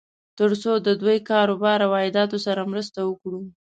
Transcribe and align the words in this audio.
تر 0.37 0.51
څو 0.61 0.73
د 0.87 0.89
دوی 1.01 1.17
کار 1.29 1.47
و 1.51 1.57
بار 1.63 1.79
او 1.85 1.91
عایداتو 1.99 2.37
سره 2.45 2.69
مرسته 2.71 2.99
وکړو. 3.05 3.41